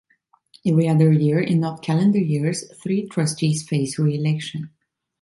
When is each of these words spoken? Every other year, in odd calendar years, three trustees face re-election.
Every 0.65 0.87
other 0.87 1.11
year, 1.13 1.39
in 1.39 1.63
odd 1.63 1.83
calendar 1.83 2.17
years, 2.17 2.67
three 2.81 3.07
trustees 3.07 3.67
face 3.69 3.99
re-election. 3.99 4.71